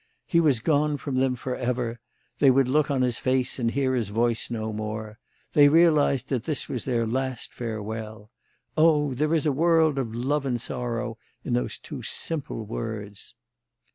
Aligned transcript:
He 0.25 0.39
was 0.39 0.61
gone 0.61 0.97
from 0.97 1.17
them 1.17 1.35
for 1.35 1.55
ever; 1.55 1.99
they 2.39 2.49
would 2.49 2.67
look 2.67 2.89
on 2.89 3.03
his 3.03 3.19
face 3.19 3.59
and 3.59 3.69
hear 3.69 3.93
his 3.93 4.09
voice 4.09 4.49
no 4.49 4.73
more; 4.73 5.19
they 5.53 5.67
realised 5.69 6.29
that 6.29 6.45
this 6.45 6.67
was 6.67 6.85
their 6.85 7.05
last 7.05 7.53
farewell. 7.53 8.31
Oh, 8.75 9.13
there 9.13 9.35
is 9.35 9.45
a 9.45 9.51
world 9.51 9.99
of 9.99 10.15
love 10.15 10.43
and 10.47 10.59
sorrow 10.59 11.19
in 11.43 11.53
those 11.53 11.77
two 11.77 12.01
simple 12.01 12.65
words!" 12.65 13.35